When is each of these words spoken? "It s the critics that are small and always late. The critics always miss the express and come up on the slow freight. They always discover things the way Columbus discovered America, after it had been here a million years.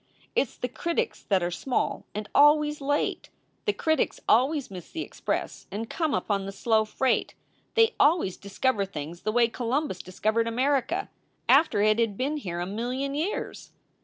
"It 0.35 0.47
s 0.47 0.57
the 0.57 0.67
critics 0.67 1.21
that 1.21 1.43
are 1.43 1.51
small 1.51 2.05
and 2.15 2.27
always 2.33 2.81
late. 2.81 3.29
The 3.65 3.73
critics 3.73 4.19
always 4.27 4.71
miss 4.71 4.89
the 4.89 5.03
express 5.03 5.67
and 5.69 5.91
come 5.91 6.15
up 6.15 6.31
on 6.31 6.47
the 6.47 6.51
slow 6.51 6.85
freight. 6.85 7.35
They 7.75 7.93
always 7.99 8.35
discover 8.35 8.83
things 8.85 9.21
the 9.21 9.31
way 9.31 9.47
Columbus 9.47 9.99
discovered 9.99 10.47
America, 10.47 11.11
after 11.47 11.83
it 11.83 11.99
had 11.99 12.17
been 12.17 12.37
here 12.37 12.59
a 12.59 12.65
million 12.65 13.13
years. 13.13 13.73